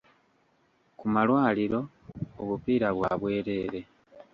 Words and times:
Ku 0.97 1.05
malwaliro, 1.13 1.81
obupiira 2.41 2.87
bwa 2.95 3.11
bwereere. 3.19 3.79